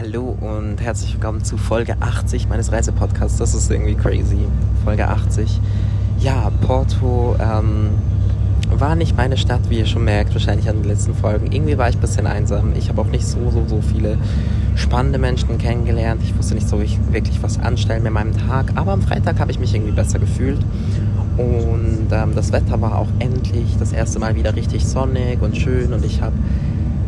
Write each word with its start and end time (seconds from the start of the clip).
Hallo 0.00 0.36
und 0.40 0.80
herzlich 0.80 1.14
willkommen 1.14 1.42
zu 1.42 1.56
Folge 1.56 1.96
80 1.98 2.48
meines 2.48 2.70
Reisepodcasts. 2.70 3.38
Das 3.38 3.52
ist 3.52 3.68
irgendwie 3.68 3.96
crazy. 3.96 4.46
Folge 4.84 5.08
80. 5.08 5.60
Ja, 6.20 6.52
Porto 6.60 7.34
ähm, 7.40 7.88
war 8.70 8.94
nicht 8.94 9.16
meine 9.16 9.36
Stadt, 9.36 9.58
wie 9.70 9.80
ihr 9.80 9.86
schon 9.86 10.04
merkt, 10.04 10.34
wahrscheinlich 10.34 10.68
an 10.68 10.82
den 10.82 10.84
letzten 10.84 11.14
Folgen. 11.14 11.50
Irgendwie 11.50 11.76
war 11.78 11.88
ich 11.88 11.96
ein 11.96 12.00
bisschen 12.00 12.28
einsam. 12.28 12.74
Ich 12.76 12.88
habe 12.90 13.00
auch 13.00 13.08
nicht 13.08 13.26
so, 13.26 13.50
so, 13.50 13.64
so 13.66 13.80
viele 13.80 14.18
spannende 14.76 15.18
Menschen 15.18 15.58
kennengelernt. 15.58 16.22
Ich 16.22 16.38
wusste 16.38 16.54
nicht 16.54 16.68
so 16.68 16.78
wirklich 16.78 17.42
was 17.42 17.58
anstellen 17.58 18.04
mit 18.04 18.12
meinem 18.12 18.38
Tag. 18.38 18.66
Aber 18.76 18.92
am 18.92 19.02
Freitag 19.02 19.40
habe 19.40 19.50
ich 19.50 19.58
mich 19.58 19.74
irgendwie 19.74 19.94
besser 19.94 20.20
gefühlt. 20.20 20.60
Und 21.36 22.06
ähm, 22.12 22.36
das 22.36 22.52
Wetter 22.52 22.80
war 22.80 22.98
auch 22.98 23.08
endlich 23.18 23.76
das 23.80 23.90
erste 23.90 24.20
Mal 24.20 24.36
wieder 24.36 24.54
richtig 24.54 24.86
sonnig 24.86 25.42
und 25.42 25.56
schön. 25.56 25.92
Und 25.92 26.04
ich 26.04 26.22
habe 26.22 26.34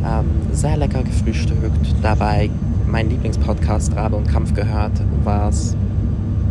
ähm, 0.04 0.26
sehr 0.50 0.76
lecker 0.76 1.04
gefrühstückt. 1.04 1.94
Dabei 2.02 2.50
mein 2.90 3.08
Lieblingspodcast 3.08 3.94
Rabe 3.96 4.16
und 4.16 4.28
Kampf 4.28 4.54
gehört, 4.54 4.92
was 5.24 5.76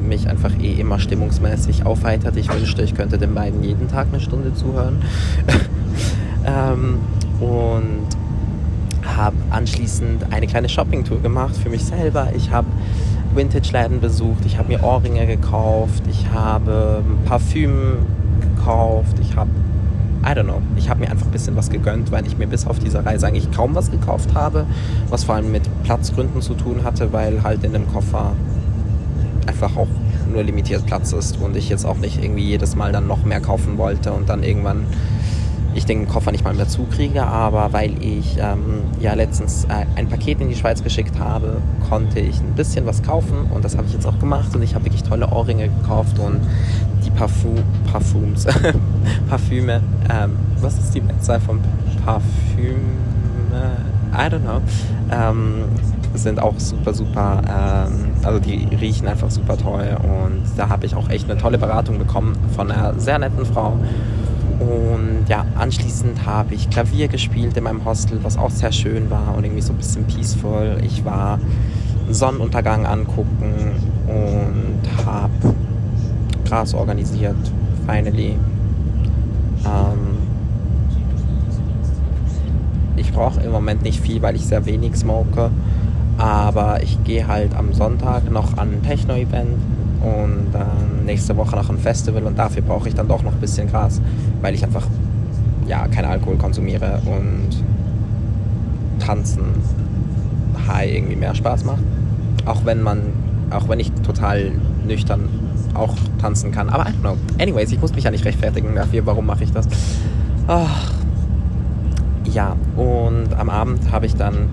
mich 0.07 0.27
einfach 0.27 0.52
eh 0.59 0.73
immer 0.73 0.99
stimmungsmäßig 0.99 1.85
aufheitert. 1.85 2.35
Ich 2.38 2.52
wünschte, 2.52 2.81
ich 2.81 2.95
könnte 2.95 3.17
den 3.17 3.34
beiden 3.34 3.63
jeden 3.63 3.88
Tag 3.88 4.07
eine 4.11 4.20
Stunde 4.20 4.53
zuhören. 4.53 5.02
ähm, 6.45 6.97
und 7.39 8.07
habe 9.16 9.35
anschließend 9.49 10.31
eine 10.31 10.47
kleine 10.47 10.70
Shoppingtour 10.70 11.21
gemacht 11.21 11.55
für 11.57 11.70
mich 11.70 11.83
selber. 11.83 12.30
Ich 12.35 12.52
habe 12.52 12.67
Vintage-Läden 13.35 13.99
besucht, 13.99 14.45
ich 14.45 14.58
habe 14.58 14.69
mir 14.69 14.83
Ohrringe 14.83 15.27
gekauft, 15.27 16.03
ich 16.09 16.30
habe 16.33 17.03
Parfüm 17.25 17.97
gekauft, 18.41 19.17
ich 19.21 19.35
habe 19.35 19.49
I 20.23 20.33
don't 20.33 20.43
know. 20.43 20.61
Ich 20.75 20.89
habe 20.89 20.99
mir 20.99 21.09
einfach 21.09 21.25
ein 21.25 21.31
bisschen 21.31 21.55
was 21.55 21.69
gegönnt, 21.69 22.11
weil 22.11 22.25
ich 22.27 22.37
mir 22.37 22.47
bis 22.47 22.67
auf 22.67 22.79
diese 22.79 23.05
Reise 23.05 23.27
eigentlich 23.27 23.51
kaum 23.51 23.73
was 23.75 23.89
gekauft 23.89 24.33
habe, 24.33 24.65
was 25.09 25.23
vor 25.23 25.35
allem 25.35 25.51
mit 25.51 25.63
Platzgründen 25.83 26.41
zu 26.41 26.55
tun 26.55 26.83
hatte, 26.83 27.13
weil 27.13 27.43
halt 27.43 27.63
in 27.63 27.73
dem 27.73 27.87
Koffer 27.87 28.33
einfach 29.45 29.77
auch 29.77 29.88
nur 30.31 30.44
limitiert 30.44 30.85
Platz 30.85 31.13
ist 31.13 31.38
und 31.41 31.55
ich 31.55 31.69
jetzt 31.69 31.85
auch 31.85 31.97
nicht 31.97 32.23
irgendwie 32.23 32.44
jedes 32.44 32.75
Mal 32.75 32.91
dann 32.91 33.07
noch 33.07 33.23
mehr 33.23 33.41
kaufen 33.41 33.77
wollte 33.77 34.11
und 34.11 34.29
dann 34.29 34.44
irgendwann 34.44 34.85
ich 35.80 35.85
den 35.85 36.08
Koffer 36.08 36.31
nicht 36.31 36.44
mal 36.44 36.53
mehr 36.53 36.67
zukriege, 36.67 37.23
aber 37.23 37.73
weil 37.73 38.03
ich 38.03 38.38
ähm, 38.39 38.83
ja 38.99 39.13
letztens 39.13 39.66
äh, 39.66 39.85
ein 39.95 40.08
Paket 40.08 40.41
in 40.41 40.49
die 40.49 40.55
Schweiz 40.55 40.83
geschickt 40.83 41.17
habe, 41.19 41.61
konnte 41.89 42.19
ich 42.19 42.39
ein 42.39 42.53
bisschen 42.55 42.85
was 42.85 43.02
kaufen 43.02 43.49
und 43.53 43.66
das 43.66 43.75
habe 43.75 43.88
ich 43.88 43.94
jetzt 43.94 44.05
auch 44.05 44.19
gemacht 44.19 44.55
und 44.55 44.61
ich 44.61 44.75
habe 44.75 44.85
wirklich 44.85 45.03
tolle 45.03 45.27
Ohrringe 45.30 45.69
gekauft 45.69 46.19
und 46.19 46.41
die 47.05 47.11
Parfum, 47.11 47.55
Parfums, 47.91 48.45
Parfüme, 49.30 49.81
ähm, 50.09 50.33
was 50.61 50.77
ist 50.77 50.94
die 50.94 51.02
Mehrzahl 51.02 51.39
von 51.39 51.59
Parfüm? 52.05 52.75
I 54.13 54.27
don't 54.27 54.41
know. 54.41 54.61
Ähm, 55.11 55.66
sind 56.13 56.41
auch 56.41 56.55
super, 56.57 56.94
super, 56.94 57.41
ähm, 57.47 58.11
also 58.23 58.39
die 58.39 58.67
riechen 58.75 59.07
einfach 59.07 59.30
super 59.30 59.57
toll 59.57 59.97
und 60.03 60.44
da 60.57 60.69
habe 60.69 60.85
ich 60.85 60.95
auch 60.95 61.09
echt 61.09 61.30
eine 61.30 61.39
tolle 61.39 61.57
Beratung 61.57 62.00
bekommen 62.00 62.35
von 62.55 62.72
einer 62.72 63.00
sehr 63.00 63.19
netten 63.19 63.45
Frau 63.45 63.77
und 64.59 65.25
ja, 65.29 65.45
anschließend 65.55 66.25
habe 66.25 66.53
ich 66.53 66.69
Klavier 66.69 67.07
gespielt 67.07 67.55
in 67.55 67.63
meinem 67.63 67.85
Hostel, 67.85 68.19
was 68.23 68.38
auch 68.38 68.49
sehr 68.49 68.71
schön 68.71 69.09
war 69.09 69.35
und 69.35 69.43
irgendwie 69.43 69.61
so 69.61 69.71
ein 69.73 69.77
bisschen 69.77 70.05
peaceful. 70.05 70.77
Ich 70.83 71.05
war 71.05 71.39
Sonnenuntergang 72.09 72.85
angucken 72.85 73.71
und 74.07 75.05
habe 75.05 75.55
Gras 76.45 76.73
organisiert, 76.73 77.38
finally. 77.88 78.38
Ähm 79.66 80.19
ich 82.97 83.13
brauche 83.13 83.39
im 83.41 83.51
Moment 83.51 83.83
nicht 83.83 84.01
viel, 84.01 84.21
weil 84.21 84.35
ich 84.35 84.45
sehr 84.45 84.66
wenig 84.66 84.95
smoke. 84.95 85.51
Aber 86.17 86.83
ich 86.83 87.01
gehe 87.05 87.27
halt 87.27 87.55
am 87.55 87.73
Sonntag 87.73 88.29
noch 88.29 88.57
an 88.57 88.73
ein 88.73 88.83
Techno-Event 88.83 89.55
und 90.02 90.47
ähm, 90.55 91.05
nächste 91.05 91.36
Woche 91.38 91.55
noch 91.55 91.69
ein 91.69 91.78
Festival 91.78 92.23
und 92.23 92.38
dafür 92.38 92.61
brauche 92.61 92.88
ich 92.88 92.95
dann 92.95 93.08
doch 93.08 93.23
noch 93.23 93.33
ein 93.33 93.39
bisschen 93.39 93.69
Gras, 93.69 94.01
weil 94.41 94.53
ich 94.53 94.63
einfach 94.63 94.85
ja 95.68 95.88
keinen 95.88 96.06
Alkohol 96.06 96.38
konsumiere 96.38 97.01
und 97.06 97.63
tanzen 99.00 99.44
high 100.68 100.91
irgendwie 100.91 101.16
mehr 101.16 101.35
Spaß 101.35 101.66
macht. 101.66 101.81
Auch 102.46 102.66
wenn 102.66 102.81
man, 102.81 103.01
auch 103.51 103.68
wenn 103.68 103.79
ich 103.79 103.91
total 104.03 104.51
nüchtern 104.85 105.28
auch 105.73 105.96
tanzen 106.22 106.52
kann. 106.52 106.69
Aber 106.69 106.84
I 106.84 106.94
don't 106.94 107.02
know. 107.02 107.18
Anyways, 107.40 107.72
ich 107.72 107.79
muss 107.79 107.94
mich 107.94 108.03
ja 108.03 108.12
nicht 108.12 108.25
rechtfertigen 108.25 108.75
dafür, 108.75 109.06
warum 109.06 109.25
mache 109.25 109.44
ich 109.44 109.52
das. 109.52 109.68
Ach. 110.47 110.91
Ja, 112.25 112.56
und 112.75 113.34
am 113.38 113.50
Abend 113.50 113.91
habe 113.91 114.06
ich 114.06 114.16
dann 114.16 114.50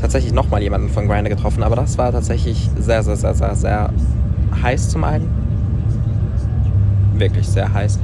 tatsächlich 0.00 0.32
nochmal 0.32 0.62
jemanden 0.62 0.88
von 0.88 1.06
Grinder 1.06 1.30
getroffen, 1.30 1.62
aber 1.62 1.76
das 1.76 1.96
war 1.98 2.10
tatsächlich 2.12 2.68
sehr, 2.78 3.02
sehr, 3.02 3.16
sehr, 3.16 3.34
sehr, 3.34 3.54
sehr 3.54 3.90
heiß 4.62 4.90
zum 4.90 5.04
einen. 5.04 5.28
Wirklich 7.14 7.48
sehr 7.48 7.72
heiß. 7.72 7.98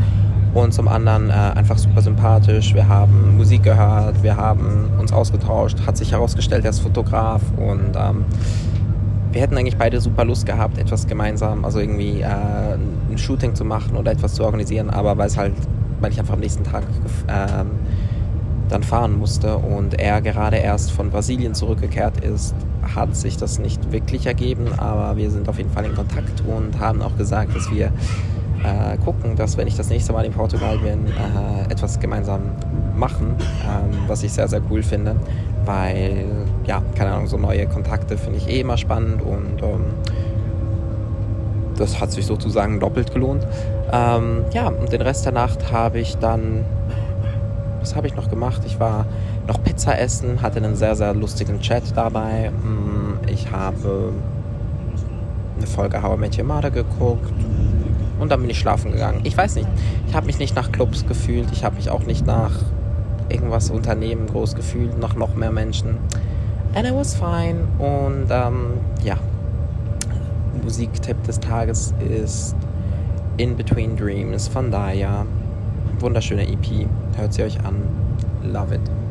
Und 0.55 0.72
zum 0.72 0.87
anderen 0.87 1.31
äh, 1.31 1.32
einfach 1.32 1.78
super 1.78 2.00
sympathisch. 2.00 2.75
Wir 2.75 2.87
haben 2.88 3.37
Musik 3.37 3.65
gehört, 3.65 4.22
wir 4.22 4.37
haben 4.37 4.91
uns 5.00 5.12
ausgetauscht. 5.12 5.78
Hat 5.87 5.97
sich 5.97 6.12
herausgestellt, 6.12 6.65
er 6.65 6.71
ist 6.71 6.81
Fotograf 6.81 7.43
und 7.56 7.97
ähm, 7.97 8.25
wir 9.34 9.43
hätten 9.43 9.59
eigentlich 9.59 9.77
beide 9.77 10.00
super 10.00 10.25
Lust 10.25 10.47
gehabt, 10.47 10.78
etwas 10.78 11.09
gemeinsam, 11.09 11.65
also 11.65 11.81
irgendwie 11.81 12.21
äh, 12.21 12.27
ein 12.28 13.19
Shooting 13.19 13.56
zu 13.56 13.65
machen 13.65 13.97
oder 13.97 14.12
etwas 14.12 14.34
zu 14.34 14.44
organisieren, 14.44 14.91
aber 14.91 15.19
weil 15.19 15.26
es 15.26 15.37
halt, 15.37 15.55
weil 16.00 16.12
ich 16.12 16.21
einfach 16.21 16.34
am 16.34 16.41
nächsten 16.41 16.62
Tag 16.62 16.84
äh, 17.26 17.65
dann 18.69 18.82
fahren 18.84 19.19
musste 19.19 19.56
und 19.56 20.00
er 20.00 20.21
gerade 20.22 20.59
erst 20.59 20.93
von 20.93 21.11
Brasilien 21.11 21.55
zurückgekehrt 21.55 22.21
ist, 22.21 22.55
hat 22.95 23.15
sich 23.17 23.37
das 23.37 23.59
nicht 23.59 23.93
wirklich 23.93 24.27
ergeben, 24.27 24.69
aber 24.77 25.17
wir 25.17 25.31
sind 25.31 25.49
auf 25.49 25.59
jeden 25.59 25.71
Fall 25.71 25.84
in 25.84 25.95
Kontakt 25.95 26.43
und 26.47 26.78
haben 26.78 27.03
auch 27.03 27.17
gesagt, 27.17 27.55
dass 27.55 27.71
wir 27.71 27.87
äh, 27.87 28.97
gucken, 29.05 29.37
dass 29.37 29.56
wenn 29.56 29.67
ich 29.67 29.77
das 29.77 29.91
nächste 29.91 30.12
Mal 30.12 30.25
in 30.25 30.33
Portugal 30.33 30.78
bin, 30.78 31.06
äh, 31.06 31.71
etwas 31.71 32.00
gemeinsam 32.00 32.43
machen, 32.97 33.37
ähm, 33.39 33.99
was 34.06 34.23
ich 34.23 34.33
sehr, 34.33 34.49
sehr 34.49 34.61
cool 34.71 34.83
finde, 34.83 35.17
weil, 35.65 36.25
ja, 36.67 36.83
keine 36.94 37.12
Ahnung, 37.12 37.27
so 37.27 37.37
neue 37.37 37.67
Kontakte 37.67 38.17
finde 38.17 38.39
ich 38.39 38.49
eh 38.49 38.61
immer 38.61 38.77
spannend 38.77 39.23
und 39.23 39.62
ähm, 39.62 39.84
das 41.77 42.00
hat 42.00 42.12
sich 42.12 42.25
sozusagen 42.27 42.81
doppelt 42.81 43.12
gelohnt. 43.12 43.47
Ähm, 43.93 44.44
ja, 44.53 44.69
und 44.69 44.93
den 44.93 45.03
Rest 45.03 45.25
der 45.25 45.33
Nacht 45.33 45.73
habe 45.73 45.99
ich 45.99 46.17
dann 46.19 46.65
was 47.84 47.94
habe 47.94 48.06
ich 48.06 48.17
noch 48.17 48.31
gemacht? 48.31 48.62
Ich 48.65 48.81
war 48.81 49.05
noch 49.47 49.62
Pizza 49.62 49.99
essen, 49.99 50.43
hatte 50.43 50.59
einen 50.59 50.77
sehr, 50.77 50.97
sehr 50.97 51.15
lustigen 51.15 51.60
Chat 51.60 51.82
dabei. 51.94 52.50
Mm, 52.50 53.28
ich 53.28 53.50
habe 53.50 54.12
eine 55.56 55.66
Folge 55.66 56.03
How 56.03 56.16
I 56.16 56.21
Met 56.21 56.38
Your 56.38 56.44
Mother 56.44 56.71
geguckt 56.71 57.32
und 58.19 58.31
dann 58.31 58.41
bin 58.41 58.50
ich 58.50 58.59
schlafen 58.59 58.93
gegangen. 58.93 59.21
Ich 59.25 59.37
weiß 59.37 59.56
nicht, 59.56 59.69
ich 60.09 60.15
habe 60.15 60.27
mich 60.27 60.38
nicht 60.38 60.56
nach 60.56 60.72
Clubs 60.72 61.06
gefühlt, 61.06 61.49
ich 61.53 61.65
habe 61.65 61.77
mich 61.77 61.91
auch 61.91 62.05
nicht 62.05 62.27
nach 62.27 62.53
irgendwas 63.28 63.71
Unternehmen 63.71 64.27
groß 64.27 64.55
gefühlt, 64.55 64.99
nach 64.99 65.15
noch 65.15 65.34
mehr 65.34 65.50
Menschen. 65.50 65.99
And 66.75 66.87
it 66.87 66.94
was 66.94 67.15
fine. 67.15 67.69
Und 67.78 68.26
ähm, 68.31 68.75
ja, 69.03 69.16
Musiktipp 70.62 71.22
des 71.25 71.38
Tages 71.41 71.94
ist 72.00 72.56
In 73.37 73.56
Between 73.56 73.97
Dreams 73.97 74.49
von 74.49 74.71
Daya 74.71 75.25
wunderschöne 76.05 76.47
EP. 76.47 76.87
Hört 77.16 77.32
sie 77.32 77.43
euch 77.43 77.59
an. 77.65 77.76
Love 78.53 78.75
it. 78.75 79.03